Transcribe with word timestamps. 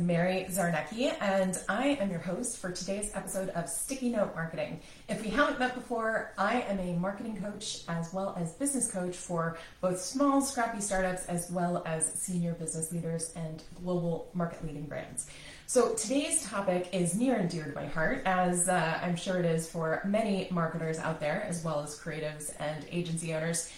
Mary 0.00 0.46
Zarnecki, 0.48 1.14
and 1.20 1.58
I 1.68 1.88
am 2.00 2.10
your 2.10 2.20
host 2.20 2.58
for 2.58 2.70
today's 2.72 3.10
episode 3.14 3.50
of 3.50 3.68
Sticky 3.68 4.08
Note 4.08 4.34
Marketing. 4.34 4.80
If 5.08 5.22
we 5.22 5.28
haven't 5.28 5.58
met 5.58 5.74
before, 5.74 6.32
I 6.38 6.62
am 6.62 6.78
a 6.80 6.94
marketing 6.94 7.40
coach 7.40 7.82
as 7.88 8.12
well 8.12 8.34
as 8.38 8.52
business 8.54 8.90
coach 8.90 9.16
for 9.16 9.58
both 9.80 10.00
small, 10.00 10.40
scrappy 10.40 10.80
startups 10.80 11.26
as 11.26 11.50
well 11.50 11.82
as 11.86 12.12
senior 12.14 12.54
business 12.54 12.90
leaders 12.90 13.32
and 13.36 13.62
global 13.82 14.30
market 14.32 14.64
leading 14.66 14.86
brands. 14.86 15.28
So 15.66 15.94
today's 15.94 16.42
topic 16.42 16.88
is 16.92 17.14
near 17.14 17.36
and 17.36 17.48
dear 17.48 17.64
to 17.64 17.74
my 17.74 17.86
heart, 17.86 18.22
as 18.24 18.68
uh, 18.68 18.98
I'm 19.02 19.16
sure 19.16 19.38
it 19.38 19.44
is 19.44 19.70
for 19.70 20.02
many 20.04 20.48
marketers 20.50 20.98
out 20.98 21.20
there, 21.20 21.44
as 21.46 21.62
well 21.62 21.80
as 21.80 21.98
creatives 21.98 22.52
and 22.58 22.84
agency 22.90 23.34
owners 23.34 23.70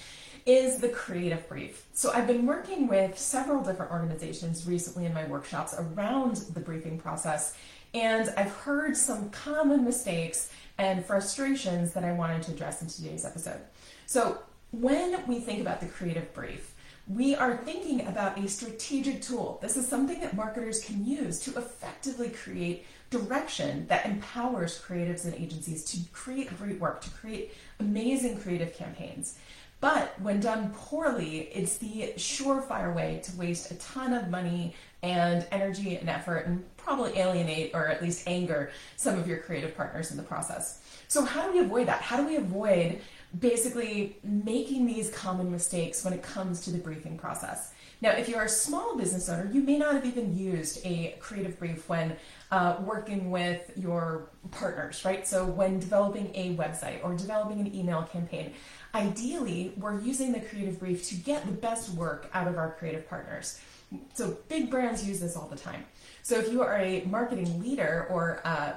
is 0.45 0.79
the 0.79 0.89
creative 0.89 1.49
brief. 1.49 1.87
So 1.93 2.13
I've 2.13 2.27
been 2.27 2.47
working 2.47 2.89
with 2.89 3.19
several 3.19 3.63
different 3.63 3.93
organizations 3.93 4.67
recently 4.67 5.07
in 5.07 5.15
my 5.15 5.25
workshops 5.27 5.75
around 5.79 6.37
the 6.37 6.61
briefing 6.61 6.99
process, 6.99 7.57
and 7.95 8.33
I've 8.37 8.51
heard 8.51 8.97
some 8.97 9.31
common 9.31 9.85
mistakes 9.85 10.51
and 10.79 11.05
frustrations 11.05 11.93
that 11.93 12.05
I 12.05 12.13
wanted 12.13 12.43
to 12.45 12.53
address 12.53 12.83
in 12.83 12.89
today's 12.89 13.25
episode. 13.25 13.61
So 14.07 14.39
when 14.73 15.23
we 15.27 15.39
think 15.39 15.61
about 15.61 15.81
the 15.81 15.87
creative 15.87 16.33
brief, 16.35 16.75
we 17.09 17.35
are 17.35 17.57
thinking 17.57 18.07
about 18.07 18.39
a 18.39 18.49
strategic 18.49 19.21
tool. 19.23 19.59
This 19.61 19.77
is 19.77 19.87
something 19.87 20.21
that 20.21 20.35
marketers 20.35 20.85
can 20.85 21.05
use 21.05 21.41
to 21.41 21.51
effectively 21.59 22.31
create 22.31 22.87
direction 23.11 23.87
that 23.89 24.07
empowers 24.07 24.81
creatives 24.81 25.25
and 25.25 25.35
agencies 25.35 25.85
to 25.85 25.99
create 26.13 26.57
great 26.57 26.81
work, 26.81 27.03
to 27.03 27.11
create 27.11 27.53
amazing 27.81 28.39
creative 28.41 28.73
campaigns. 28.73 29.37
But 29.83 30.15
when 30.21 30.39
done 30.39 30.73
poorly, 30.77 31.49
it's 31.53 31.79
the 31.79 32.15
surefire 32.17 32.95
way 32.95 33.21
to 33.25 33.37
waste 33.37 33.73
a 33.73 33.75
ton 33.75 34.13
of 34.13 34.31
money 34.31 34.77
and 35.03 35.45
energy 35.51 35.97
and 35.97 36.09
effort 36.09 36.47
and 36.47 36.65
probably 36.77 37.19
alienate 37.19 37.73
or 37.75 37.89
at 37.89 38.01
least 38.01 38.29
anger 38.29 38.71
some 38.95 39.19
of 39.19 39.27
your 39.27 39.39
creative 39.39 39.77
partners 39.77 40.13
in 40.13 40.17
the 40.17 40.23
process. 40.23 40.81
So, 41.09 41.25
how 41.25 41.49
do 41.49 41.53
we 41.53 41.59
avoid 41.59 41.89
that? 41.89 42.01
How 42.01 42.17
do 42.17 42.25
we 42.25 42.37
avoid 42.37 43.01
basically 43.39 44.19
making 44.23 44.87
these 44.87 45.11
common 45.11 45.51
mistakes 45.51 46.05
when 46.05 46.13
it 46.13 46.23
comes 46.23 46.61
to 46.63 46.71
the 46.71 46.79
briefing 46.79 47.19
process? 47.19 47.73
Now, 48.03 48.11
if 48.11 48.29
you're 48.29 48.43
a 48.43 48.49
small 48.49 48.97
business 48.97 49.29
owner, 49.29 49.49
you 49.53 49.61
may 49.61 49.79
not 49.79 49.95
have 49.95 50.05
even 50.05 50.37
used 50.37 50.85
a 50.85 51.15
creative 51.21 51.57
brief 51.57 51.89
when 51.89 52.17
uh, 52.51 52.79
working 52.85 53.31
with 53.31 53.71
your 53.77 54.29
partners, 54.51 55.05
right? 55.05 55.25
So, 55.27 55.47
when 55.47 55.79
developing 55.79 56.33
a 56.35 56.57
website 56.57 57.03
or 57.05 57.15
developing 57.15 57.61
an 57.61 57.73
email 57.73 58.03
campaign, 58.03 58.55
ideally, 58.93 59.73
we're 59.77 60.01
using 60.01 60.33
the 60.33 60.41
creative 60.41 60.81
brief 60.81 61.09
to 61.11 61.15
get 61.15 61.47
the 61.47 61.53
best 61.53 61.91
work 61.91 62.29
out 62.35 62.49
of 62.49 62.59
our 62.59 62.73
creative 62.73 63.09
partners. 63.09 63.61
So, 64.15 64.37
big 64.49 64.69
brands 64.69 65.07
use 65.07 65.21
this 65.21 65.37
all 65.37 65.47
the 65.47 65.57
time. 65.57 65.85
So, 66.25 66.41
if 66.41 66.51
you 66.51 66.61
are 66.61 66.77
a 66.77 67.05
marketing 67.05 67.63
leader 67.63 68.09
or 68.11 68.43
a 68.45 68.75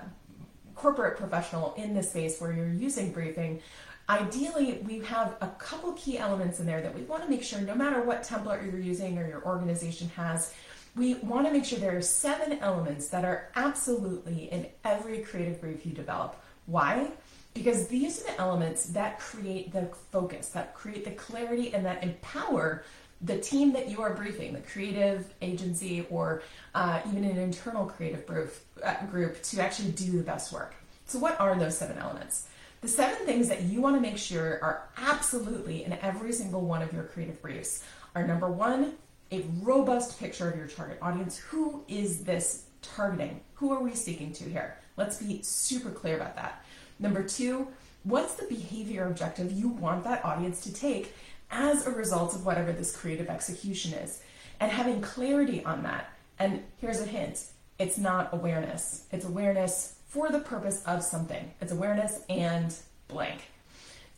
corporate 0.76 1.18
professional 1.18 1.74
in 1.76 1.96
this 1.96 2.12
space 2.12 2.40
where 2.40 2.54
you're 2.54 2.68
using 2.68 3.12
briefing, 3.12 3.62
ideally 4.10 4.84
we 4.86 5.00
have 5.00 5.36
a 5.42 5.48
couple 5.58 5.92
key 5.94 6.18
elements 6.18 6.60
in 6.60 6.66
there 6.66 6.82
that 6.82 6.94
we 6.94 7.02
want 7.04 7.24
to 7.24 7.30
make 7.30 7.44
sure 7.44 7.60
no 7.62 7.76
matter 7.76 8.02
what 8.02 8.24
template 8.24 8.64
you're 8.64 8.80
using 8.80 9.18
or 9.18 9.28
your 9.28 9.44
organization 9.46 10.10
has 10.10 10.54
we 10.96 11.16
want 11.16 11.46
to 11.46 11.52
make 11.52 11.66
sure 11.66 11.78
there 11.80 11.98
are 11.98 12.02
seven 12.02 12.58
elements 12.60 13.10
that 13.10 13.26
are 13.26 13.50
absolutely 13.56 14.46
in 14.52 14.66
every 14.84 15.20
creative 15.20 15.60
brief 15.60 15.86
you 15.86 15.92
develop 15.92 16.42
why 16.68 17.10
because 17.56 17.88
these 17.88 18.22
are 18.22 18.32
the 18.32 18.40
elements 18.40 18.88
that 18.88 19.18
create 19.18 19.72
the 19.72 19.90
focus, 20.12 20.50
that 20.50 20.76
create 20.76 21.06
the 21.06 21.12
clarity, 21.12 21.74
and 21.74 21.84
that 21.86 22.04
empower 22.04 22.84
the 23.22 23.38
team 23.40 23.72
that 23.72 23.90
you 23.90 24.02
are 24.02 24.14
briefing, 24.14 24.54
the 24.54 24.60
creative 24.60 25.34
agency, 25.42 26.06
or 26.10 26.44
uh, 26.76 27.00
even 27.10 27.24
an 27.24 27.38
internal 27.38 27.86
creative 27.86 28.28
group, 28.28 28.54
uh, 28.84 29.04
group 29.06 29.42
to 29.42 29.62
actually 29.62 29.90
do 29.92 30.18
the 30.18 30.24
best 30.24 30.52
work. 30.52 30.76
So, 31.08 31.18
what 31.18 31.40
are 31.40 31.56
those 31.58 31.78
seven 31.78 31.98
elements? 31.98 32.48
The 32.86 32.92
seven 32.92 33.26
things 33.26 33.48
that 33.48 33.64
you 33.64 33.82
want 33.82 33.96
to 33.96 34.00
make 34.00 34.16
sure 34.16 34.60
are 34.62 34.90
absolutely 34.98 35.84
in 35.86 35.94
every 36.04 36.32
single 36.32 36.62
one 36.62 36.84
of 36.84 36.94
your 36.94 37.06
creative 37.06 37.42
briefs 37.42 37.84
are 38.14 38.28
number 38.28 38.48
one, 38.48 38.94
a 39.32 39.44
robust 39.64 40.20
picture 40.20 40.48
of 40.48 40.56
your 40.56 40.68
target 40.68 41.00
audience. 41.02 41.36
Who 41.36 41.84
is 41.88 42.24
this 42.24 42.66
targeting? 42.84 43.42
Who 43.56 43.72
are 43.72 43.82
we 43.82 43.96
speaking 43.96 44.34
to 44.34 44.44
here? 44.44 44.78
Let's 44.98 45.18
be 45.18 45.42
super 45.42 45.90
clear 45.90 46.16
about 46.16 46.36
that. 46.36 46.64
Number 47.00 47.24
two, 47.24 47.70
what's 48.04 48.36
the 48.36 48.46
behavior 48.46 49.08
objective 49.08 49.52
you 49.52 49.70
want 49.70 50.04
that 50.04 50.24
audience 50.24 50.62
to 50.62 50.72
take 50.72 51.16
as 51.50 51.88
a 51.88 51.90
result 51.90 52.36
of 52.36 52.46
whatever 52.46 52.72
this 52.72 52.96
creative 52.96 53.30
execution 53.30 53.96
is? 53.96 54.22
And 54.60 54.72
having 54.72 55.02
clarity 55.02 55.66
on 55.66 55.82
that. 55.82 56.12
And 56.38 56.64
here's 56.78 57.02
a 57.02 57.06
hint 57.06 57.46
it's 57.80 57.98
not 57.98 58.30
awareness, 58.32 59.08
it's 59.12 59.26
awareness 59.26 59.95
for 60.16 60.30
the 60.30 60.40
purpose 60.40 60.82
of 60.86 61.04
something. 61.04 61.52
It's 61.62 61.72
awareness 61.72 62.22
and 62.30 62.74
blank. 63.08 63.42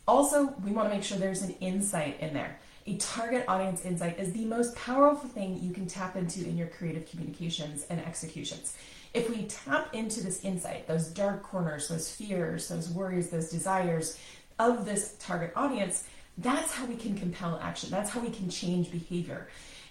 Also, 0.06 0.54
we 0.64 0.70
want 0.70 0.88
to 0.88 0.94
make 0.94 1.04
sure 1.04 1.18
there's 1.18 1.42
an 1.42 1.56
insight 1.60 2.18
in 2.20 2.32
there. 2.32 2.58
A 2.86 2.96
target 2.96 3.44
audience 3.48 3.84
insight 3.84 4.18
is 4.18 4.32
the 4.32 4.46
most 4.46 4.74
powerful 4.76 5.28
thing 5.28 5.60
you 5.60 5.74
can 5.74 5.86
tap 5.86 6.16
into 6.16 6.46
in 6.46 6.56
your 6.56 6.68
creative 6.68 7.10
communications 7.10 7.84
and 7.90 8.00
executions 8.00 8.76
if 9.14 9.30
we 9.30 9.44
tap 9.44 9.94
into 9.94 10.22
this 10.22 10.44
insight, 10.44 10.86
those 10.86 11.08
dark 11.08 11.42
corners, 11.42 11.88
those 11.88 12.10
fears, 12.10 12.68
those 12.68 12.90
worries, 12.90 13.30
those 13.30 13.50
desires 13.50 14.18
of 14.58 14.84
this 14.84 15.16
target 15.18 15.52
audience, 15.56 16.04
that's 16.36 16.72
how 16.72 16.84
we 16.86 16.96
can 16.96 17.18
compel 17.18 17.58
action. 17.62 17.90
That's 17.90 18.10
how 18.10 18.20
we 18.20 18.30
can 18.30 18.50
change 18.50 18.90
behavior. 18.90 19.48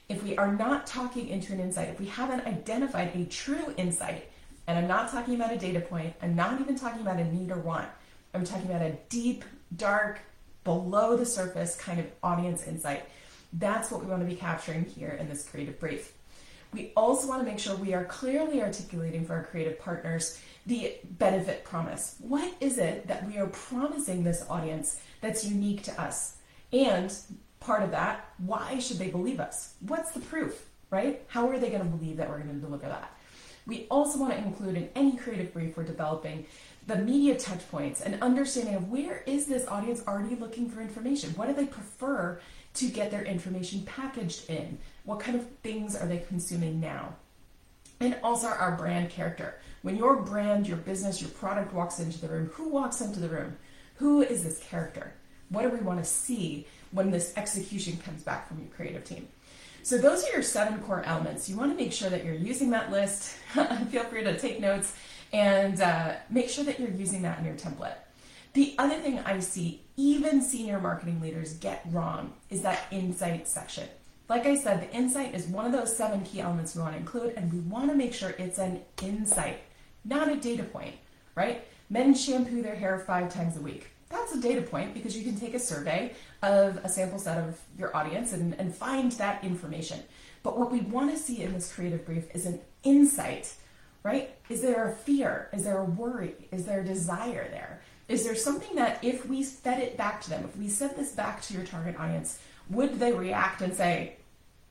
If 0.07 0.24
we 0.24 0.38
are 0.38 0.53
not 0.53 0.88
talking 0.88 1.28
into 1.28 1.51
an 1.51 1.59
insight, 1.59 1.89
if 1.89 2.00
we 2.00 2.06
haven't 2.06 2.45
identified 2.45 3.12
a 3.16 3.25
true 3.25 3.74
insight, 3.75 4.29
and 4.67 4.78
I'm 4.78 4.88
not 4.88 5.09
talking 5.11 5.35
about 5.35 5.51
a 5.51 5.57
data 5.57 5.79
point, 5.79 6.13
I'm 6.22 6.35
not 6.35 6.59
even 6.59 6.78
talking 6.78 7.01
about 7.01 7.19
a 7.19 7.25
need 7.33 7.51
or 7.51 7.59
want, 7.59 7.88
I'm 8.33 8.44
talking 8.44 8.67
about 8.67 8.81
a 8.81 8.97
deep, 9.09 9.44
dark, 9.75 10.19
below 10.63 11.16
the 11.16 11.25
surface 11.25 11.75
kind 11.78 12.00
of 12.00 12.05
audience 12.22 12.67
insight. 12.67 13.06
That's 13.53 13.89
what 13.89 14.01
we 14.01 14.07
want 14.07 14.22
to 14.22 14.27
be 14.27 14.35
capturing 14.35 14.83
here 14.83 15.17
in 15.19 15.29
this 15.29 15.47
creative 15.47 15.79
brief. 15.79 16.13
We 16.73 16.91
also 16.97 17.29
want 17.29 17.41
to 17.41 17.50
make 17.50 17.59
sure 17.59 17.75
we 17.77 17.94
are 17.94 18.03
clearly 18.03 18.61
articulating 18.61 19.25
for 19.25 19.35
our 19.35 19.44
creative 19.45 19.79
partners 19.79 20.41
the 20.66 20.95
benefit 21.11 21.63
promise. 21.63 22.17
What 22.19 22.53
is 22.59 22.77
it 22.77 23.07
that 23.07 23.25
we 23.25 23.38
are 23.38 23.47
promising 23.47 24.23
this 24.23 24.45
audience 24.50 25.01
that's 25.22 25.45
unique 25.45 25.83
to 25.83 26.01
us? 26.01 26.35
And 26.73 27.13
part 27.61 27.83
of 27.83 27.91
that, 27.91 28.29
why 28.39 28.79
should 28.79 29.00
they 29.00 29.07
believe 29.07 29.39
us? 29.39 29.75
What's 29.79 30.11
the 30.11 30.19
proof, 30.19 30.66
right? 30.89 31.23
How 31.27 31.50
are 31.50 31.57
they 31.57 31.69
going 31.69 31.83
to 31.83 31.88
believe 31.88 32.17
that 32.17 32.29
we're 32.29 32.39
going 32.39 32.53
to 32.53 32.66
deliver 32.66 32.88
that? 32.88 33.16
We 33.67 33.85
also 33.91 34.17
want 34.17 34.31
to 34.31 34.39
include 34.39 34.78
in 34.78 34.89
any 34.95 35.17
creative 35.17 35.53
brief 35.53 35.75
we're 35.75 35.83
developing 35.83 36.45
the 36.88 36.95
media 36.95 37.38
touch 37.38 37.69
points 37.69 38.00
and 38.00 38.22
understanding 38.23 38.75
of 38.75 38.89
where 38.89 39.23
is 39.28 39.45
this 39.45 39.67
audience 39.67 40.01
already 40.07 40.35
looking 40.35 40.69
for 40.69 40.79
information? 40.79 41.31
What 41.31 41.50
do 41.50 41.53
they 41.53 41.66
prefer 41.66 42.39
to 42.75 42.88
get 42.88 43.11
their 43.11 43.25
information 43.25 43.81
packaged 43.83 44.50
in? 44.50 44.77
What 45.03 45.19
kind 45.19 45.38
of 45.38 45.45
things 45.63 45.97
are 45.97 46.07
they 46.07 46.19
consuming 46.19 46.79
now? 46.79 47.16
And 48.00 48.16
also 48.23 48.47
our 48.47 48.77
brand 48.77 49.09
character. 49.09 49.59
When 49.81 49.97
your 49.97 50.22
brand, 50.22 50.66
your 50.66 50.77
business, 50.77 51.22
your 51.22 51.31
product 51.31 51.73
walks 51.73 52.00
into 52.00 52.22
the 52.22 52.29
room, 52.29 52.50
who 52.53 52.69
walks 52.69 53.01
into 53.01 53.19
the 53.19 53.27
room? 53.29 53.57
Who 53.95 54.22
is 54.22 54.44
this 54.44 54.59
character? 54.59 55.13
What 55.50 55.63
do 55.63 55.69
we 55.69 55.83
want 55.83 56.00
to 56.00 56.06
see 56.06 56.67
when 56.91 57.11
this 57.11 57.33
execution 57.35 57.97
comes 57.97 58.23
back 58.23 58.47
from 58.47 58.59
your 58.59 58.69
creative 58.69 59.03
team? 59.03 59.27
So 59.87 59.97
those 59.97 60.25
are 60.25 60.31
your 60.33 60.41
seven 60.41 60.79
core 60.79 61.01
elements. 61.05 61.47
You 61.47 61.55
want 61.55 61.71
to 61.71 61.81
make 61.81 61.93
sure 61.93 62.09
that 62.09 62.25
you're 62.25 62.33
using 62.33 62.71
that 62.71 62.91
list. 62.91 63.37
Feel 63.89 64.03
free 64.03 64.21
to 64.21 64.37
take 64.37 64.59
notes 64.59 64.93
and 65.31 65.79
uh, 65.79 66.15
make 66.29 66.49
sure 66.49 66.65
that 66.65 66.77
you're 66.77 66.89
using 66.89 67.21
that 67.21 67.39
in 67.39 67.45
your 67.45 67.53
template. 67.53 67.95
The 68.51 68.75
other 68.77 68.95
thing 68.95 69.19
I 69.19 69.39
see 69.39 69.83
even 69.95 70.41
senior 70.41 70.81
marketing 70.81 71.21
leaders 71.21 71.53
get 71.53 71.85
wrong 71.89 72.33
is 72.49 72.63
that 72.63 72.81
insight 72.91 73.47
section. 73.47 73.87
Like 74.27 74.45
I 74.45 74.57
said, 74.57 74.81
the 74.81 74.93
insight 74.93 75.33
is 75.33 75.47
one 75.47 75.65
of 75.65 75.71
those 75.71 75.95
seven 75.95 76.25
key 76.25 76.41
elements 76.41 76.75
we 76.75 76.81
want 76.81 76.95
to 76.95 76.99
include, 76.99 77.35
and 77.37 77.53
we 77.53 77.59
want 77.59 77.89
to 77.89 77.95
make 77.95 78.13
sure 78.13 78.31
it's 78.37 78.57
an 78.57 78.81
insight, 79.01 79.62
not 80.03 80.27
a 80.27 80.35
data 80.35 80.63
point, 80.63 80.95
right? 81.33 81.63
Men 81.89 82.13
shampoo 82.13 82.62
their 82.62 82.75
hair 82.75 83.00
five 83.00 83.33
times 83.33 83.56
a 83.56 83.62
week. 83.62 83.91
That's 84.09 84.33
a 84.33 84.42
data 84.42 84.62
point 84.62 84.94
because 84.94 85.18
you 85.18 85.24
can 85.24 85.39
take 85.39 85.54
a 85.54 85.59
survey 85.59 86.13
of 86.42 86.77
a 86.77 86.89
sample 86.89 87.19
set 87.19 87.38
of 87.38 87.59
your 87.77 87.95
audience 87.95 88.33
and, 88.33 88.54
and 88.54 88.74
find 88.74 89.12
that 89.13 89.44
information. 89.44 90.00
But 90.44 90.57
what 90.57 90.71
we 90.71 90.80
want 90.81 91.12
to 91.12 91.18
see 91.18 91.42
in 91.42 91.54
this 91.54 91.74
creative 91.74 92.06
brief 92.06 92.33
is 92.33 92.45
an 92.45 92.62
insight, 92.83 93.54
right? 94.04 94.36
Is 94.50 94.62
there 94.62 94.88
a 94.88 94.95
fear? 94.95 95.50
Is 95.51 95.65
there 95.65 95.80
a 95.80 95.83
worry? 95.83 96.36
Is 96.51 96.65
there 96.65 96.81
a 96.81 96.86
desire 96.86 97.50
there? 97.50 97.81
Is 98.07 98.24
there 98.24 98.36
something 98.36 98.75
that 98.75 99.04
if 99.04 99.25
we 99.25 99.44
fed 99.44 99.81
it 99.81 99.98
back 99.98 100.21
to 100.21 100.30
them, 100.30 100.45
if 100.45 100.56
we 100.56 100.69
sent 100.69 100.95
this 100.95 101.12
back 101.12 101.42
to 101.44 101.53
your 101.53 101.65
target 101.65 102.00
audience, 102.00 102.39
would 102.69 103.00
they 103.00 103.12
react 103.12 103.62
and 103.62 103.75
say, 103.75 104.15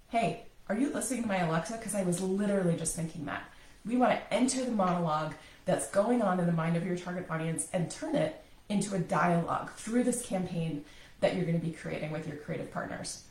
hey, 0.09 0.45
are 0.69 0.77
you 0.77 0.93
listening 0.93 1.23
to 1.23 1.29
my 1.29 1.39
Alexa? 1.39 1.77
Because 1.77 1.95
I 1.95 2.03
was 2.03 2.21
literally 2.21 2.77
just 2.77 2.97
thinking 2.97 3.27
that. 3.27 3.45
We 3.85 3.97
want 3.97 4.13
to 4.13 4.35
enter 4.35 4.65
the 4.65 4.73
monologue 4.73 5.35
that's 5.67 5.91
going 5.91 6.23
on 6.23 6.41
in 6.41 6.47
the 6.47 6.53
mind 6.53 6.77
of 6.77 6.87
your 6.87 6.97
target 6.97 7.27
audience 7.29 7.69
and 7.73 7.91
turn 7.91 8.17
it 8.17 8.43
into 8.69 8.95
a 8.95 8.99
dialogue 8.99 9.71
through 9.73 10.05
this 10.05 10.25
campaign 10.25 10.85
that 11.21 11.35
you're 11.35 11.45
going 11.45 11.59
to 11.59 11.65
be 11.65 11.73
creating 11.73 12.11
with 12.11 12.27
your 12.27 12.37
creative 12.37 12.71
partners. 12.73 13.23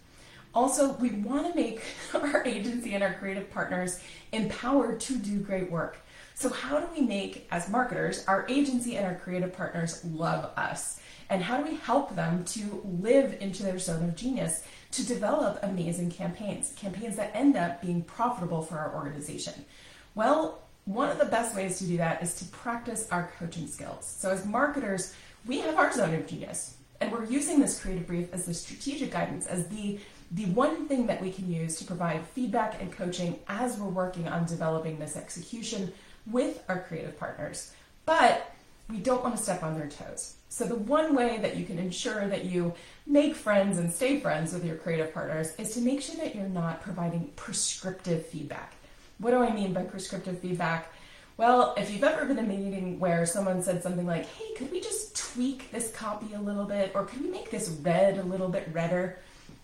Also, 0.54 0.94
we 0.94 1.10
want 1.10 1.52
to 1.52 1.60
make 1.60 1.82
our 2.14 2.44
agency 2.46 2.94
and 2.94 3.04
our 3.04 3.14
creative 3.14 3.52
partners 3.52 4.00
empowered 4.32 5.00
to 5.02 5.18
do 5.18 5.40
great 5.40 5.70
work. 5.70 5.98
So, 6.34 6.50
how 6.50 6.80
do 6.80 6.88
we 6.96 7.06
make, 7.06 7.48
as 7.52 7.70
marketers, 7.70 8.26
our 8.28 8.46
agency 8.50 8.98
and 8.98 9.06
our 9.06 9.16
creative 9.16 9.56
partners 9.56 10.04
love 10.06 10.52
us? 10.58 11.00
And 11.30 11.42
how 11.42 11.58
do 11.58 11.70
we 11.70 11.78
help 11.78 12.16
them 12.16 12.44
to 12.46 12.82
live 13.00 13.38
into 13.42 13.64
their 13.64 13.80
zone 13.80 14.04
of 14.04 14.16
genius 14.16 14.64
to 14.92 15.06
develop 15.06 15.60
amazing 15.64 16.12
campaigns, 16.12 16.74
campaigns 16.76 17.16
that 17.16 17.32
end 17.34 17.58
up 17.58 17.82
being 17.82 18.04
profitable 18.04 18.62
for 18.62 18.78
our 18.78 18.94
organization? 18.96 19.66
Well, 20.14 20.64
one 20.86 21.10
of 21.10 21.18
the 21.18 21.26
best 21.26 21.56
ways 21.56 21.80
to 21.80 21.86
do 21.86 21.98
that 21.98 22.22
is 22.22 22.36
to 22.36 22.46
practice 22.46 23.08
our 23.12 23.32
coaching 23.40 23.68
skills. 23.68 24.06
So, 24.06 24.30
as 24.30 24.46
marketers, 24.46 25.14
we 25.46 25.60
have 25.60 25.78
our 25.78 25.92
zone 25.92 26.14
of 26.14 26.28
genius, 26.28 26.78
and 27.02 27.12
we're 27.12 27.26
using 27.26 27.60
this 27.60 27.80
creative 27.80 28.08
brief 28.08 28.32
as 28.34 28.46
the 28.46 28.54
strategic 28.54 29.12
guidance, 29.12 29.48
as 29.48 29.68
the 29.68 30.00
the 30.32 30.46
one 30.48 30.88
thing 30.88 31.06
that 31.08 31.22
we 31.22 31.32
can 31.32 31.52
use 31.52 31.78
to 31.78 31.86
provide 31.86 32.26
feedback 32.26 32.82
and 32.82 32.92
coaching 32.92 33.40
as 33.48 33.78
we're 33.78 33.88
working 33.88 34.28
on 34.28 34.46
developing 34.46 34.98
this 34.98 35.16
execution 35.16 35.94
with 36.26 36.64
our 36.68 36.80
creative 36.80 37.18
partners. 37.20 37.74
But 38.06 38.52
we 38.90 38.98
don't 38.98 39.24
want 39.24 39.38
to 39.38 39.42
step 39.42 39.64
on 39.64 39.78
their 39.78 39.88
toes. 39.88 40.36
So, 40.50 40.66
the 40.66 40.76
one 40.76 41.16
way 41.16 41.40
that 41.40 41.58
you 41.58 41.66
can 41.66 41.80
ensure 41.80 42.28
that 42.28 42.46
you 42.46 42.74
make 43.08 43.36
friends 43.36 43.80
and 43.80 43.92
stay 43.92 44.20
friends 44.20 44.54
with 44.54 44.64
your 44.64 44.76
creative 44.76 45.12
partners 45.14 45.56
is 45.58 45.74
to 45.74 45.82
make 45.82 46.02
sure 46.02 46.16
that 46.18 46.36
you're 46.36 46.48
not 46.48 46.82
providing 46.82 47.32
prescriptive 47.36 48.26
feedback. 48.28 48.76
What 49.19 49.31
do 49.31 49.38
I 49.38 49.53
mean 49.53 49.73
by 49.73 49.83
prescriptive 49.83 50.39
feedback? 50.39 50.91
Well, 51.38 51.73
if 51.77 51.91
you've 51.91 52.03
ever 52.03 52.25
been 52.25 52.39
in 52.39 52.45
a 52.45 52.47
meeting 52.47 53.00
where 53.00 53.25
someone 53.25 53.62
said 53.62 53.83
something 53.83 54.06
like, 54.06 54.25
hey, 54.25 54.53
could 54.56 54.71
we 54.71 54.79
just 54.79 55.15
tweak 55.33 55.71
this 55.71 55.91
copy 55.91 56.33
a 56.33 56.39
little 56.39 56.65
bit? 56.65 56.91
Or 56.95 57.03
could 57.06 57.21
we 57.21 57.29
make 57.29 57.51
this 57.51 57.69
red 57.81 58.17
a 58.17 58.23
little 58.23 58.47
bit 58.47 58.69
redder? 58.71 59.19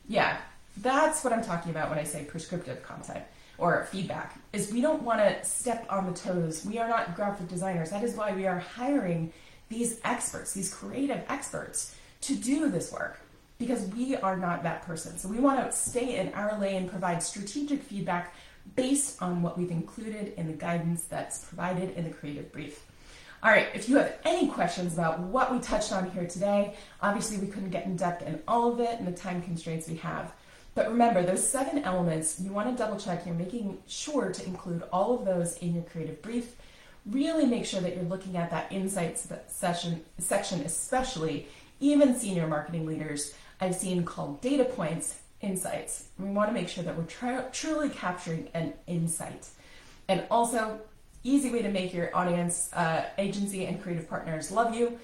Yeah, 0.07 0.37
that's 0.77 1.23
what 1.23 1.31
I'm 1.31 1.43
talking 1.43 1.71
about 1.71 1.89
when 1.89 1.99
I 1.99 2.03
say 2.03 2.25
prescriptive 2.25 2.83
content 2.83 3.23
or 3.57 3.87
feedback 3.91 4.37
is 4.51 4.71
we 4.71 4.81
don't 4.81 5.03
want 5.03 5.19
to 5.19 5.45
step 5.45 5.85
on 5.89 6.07
the 6.07 6.17
toes. 6.17 6.65
We 6.65 6.77
are 6.79 6.89
not 6.89 7.15
graphic 7.15 7.47
designers. 7.47 7.91
That 7.91 8.03
is 8.03 8.15
why 8.15 8.33
we 8.33 8.47
are 8.47 8.59
hiring 8.59 9.31
these 9.69 9.99
experts, 10.03 10.53
these 10.53 10.73
creative 10.73 11.23
experts 11.29 11.95
to 12.21 12.35
do 12.35 12.69
this 12.69 12.91
work 12.91 13.19
because 13.59 13.87
we 13.89 14.15
are 14.17 14.35
not 14.35 14.63
that 14.63 14.81
person. 14.81 15.17
So 15.17 15.29
we 15.29 15.39
want 15.39 15.63
to 15.63 15.71
stay 15.75 16.17
in 16.17 16.33
our 16.33 16.59
lane, 16.59 16.77
and 16.77 16.89
provide 16.89 17.21
strategic 17.21 17.83
feedback 17.83 18.33
based 18.75 19.21
on 19.21 19.41
what 19.41 19.57
we've 19.57 19.71
included 19.71 20.33
in 20.37 20.47
the 20.47 20.53
guidance 20.53 21.03
that's 21.03 21.45
provided 21.45 21.95
in 21.97 22.03
the 22.03 22.09
creative 22.09 22.51
brief. 22.51 22.85
All 23.43 23.49
right, 23.49 23.69
if 23.73 23.89
you 23.89 23.97
have 23.97 24.13
any 24.23 24.47
questions 24.47 24.93
about 24.93 25.19
what 25.19 25.51
we 25.51 25.59
touched 25.59 25.91
on 25.91 26.11
here 26.11 26.27
today, 26.27 26.75
obviously 27.01 27.37
we 27.37 27.47
couldn't 27.47 27.71
get 27.71 27.85
in 27.85 27.95
depth 27.95 28.25
in 28.27 28.39
all 28.47 28.71
of 28.71 28.79
it 28.79 28.99
and 28.99 29.07
the 29.07 29.11
time 29.11 29.41
constraints 29.41 29.89
we 29.89 29.95
have. 29.97 30.31
But 30.75 30.89
remember, 30.89 31.23
those 31.23 31.47
seven 31.47 31.83
elements, 31.83 32.39
you 32.39 32.51
want 32.51 32.69
to 32.69 32.81
double 32.81 32.99
check 32.99 33.25
you're 33.25 33.35
making 33.35 33.79
sure 33.87 34.31
to 34.31 34.45
include 34.45 34.83
all 34.93 35.17
of 35.17 35.25
those 35.25 35.57
in 35.57 35.73
your 35.73 35.83
creative 35.83 36.21
brief. 36.21 36.55
Really 37.05 37.45
make 37.45 37.65
sure 37.65 37.81
that 37.81 37.95
you're 37.95 38.05
looking 38.05 38.37
at 38.37 38.51
that 38.51 38.71
insights 38.71 39.27
session, 39.47 40.01
section, 40.19 40.61
especially 40.61 41.47
even 41.79 42.15
senior 42.15 42.47
marketing 42.47 42.85
leaders 42.85 43.33
I've 43.59 43.75
seen 43.75 44.03
called 44.03 44.41
data 44.41 44.65
points 44.65 45.20
insights. 45.41 46.09
We 46.19 46.29
want 46.29 46.49
to 46.49 46.53
make 46.53 46.69
sure 46.69 46.83
that 46.83 46.97
we're 46.97 47.05
tr- 47.05 47.49
truly 47.51 47.89
capturing 47.89 48.49
an 48.53 48.73
insight. 48.87 49.47
And 50.07 50.25
also, 50.29 50.81
easy 51.23 51.51
way 51.51 51.61
to 51.61 51.69
make 51.69 51.93
your 51.93 52.15
audience, 52.15 52.71
uh, 52.73 53.05
agency, 53.17 53.65
and 53.65 53.81
creative 53.81 54.09
partners 54.09 54.51
love 54.51 54.75
you 54.75 54.99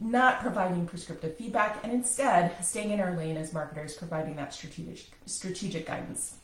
not 0.00 0.40
providing 0.40 0.86
prescriptive 0.86 1.36
feedback 1.36 1.80
and 1.82 1.92
instead 1.92 2.52
staying 2.64 2.90
in 2.90 3.00
our 3.00 3.16
lane 3.16 3.36
as 3.36 3.52
marketers, 3.52 3.94
providing 3.94 4.36
that 4.36 4.52
strategic, 4.52 5.06
strategic 5.26 5.86
guidance. 5.86 6.36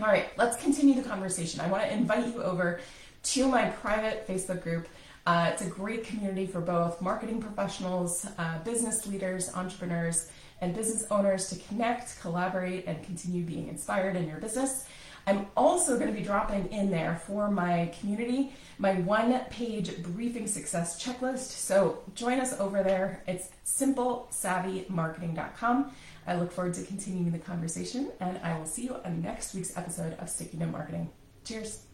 All 0.00 0.06
right, 0.06 0.28
let's 0.36 0.56
continue 0.56 0.94
the 0.94 1.08
conversation. 1.08 1.60
I 1.60 1.68
want 1.68 1.82
to 1.82 1.92
invite 1.92 2.26
you 2.26 2.42
over 2.42 2.80
to 3.22 3.48
my 3.48 3.68
private 3.68 4.26
Facebook 4.26 4.62
group. 4.62 4.88
Uh, 5.26 5.50
it's 5.52 5.62
a 5.62 5.66
great 5.66 6.04
community 6.04 6.46
for 6.46 6.60
both 6.60 7.00
marketing 7.00 7.40
professionals, 7.40 8.26
uh, 8.38 8.58
business 8.64 9.06
leaders, 9.06 9.54
entrepreneurs, 9.54 10.30
and 10.60 10.74
business 10.74 11.04
owners 11.10 11.48
to 11.50 11.58
connect, 11.68 12.20
collaborate, 12.20 12.86
and 12.86 13.02
continue 13.02 13.44
being 13.44 13.68
inspired 13.68 14.16
in 14.16 14.28
your 14.28 14.38
business. 14.38 14.86
I'm 15.26 15.46
also 15.56 15.98
going 15.98 16.10
to 16.10 16.16
be 16.16 16.24
dropping 16.24 16.66
in 16.72 16.90
there 16.90 17.20
for 17.26 17.50
my 17.50 17.92
community 18.00 18.52
my 18.80 18.94
one 18.94 19.38
page 19.50 20.02
briefing 20.02 20.46
success 20.46 21.04
checklist. 21.04 21.50
So 21.50 21.98
join 22.14 22.40
us 22.40 22.58
over 22.58 22.82
there. 22.82 23.22
It's 23.28 23.50
simplesavvymarketing.com. 23.66 25.92
I 26.26 26.36
look 26.36 26.50
forward 26.50 26.72
to 26.74 26.82
continuing 26.84 27.30
the 27.30 27.38
conversation 27.38 28.10
and 28.20 28.38
I 28.38 28.58
will 28.58 28.66
see 28.66 28.84
you 28.84 28.96
on 29.04 29.20
next 29.20 29.54
week's 29.54 29.76
episode 29.76 30.14
of 30.14 30.30
Sticky 30.30 30.56
Note 30.56 30.70
Marketing. 30.70 31.10
Cheers. 31.44 31.89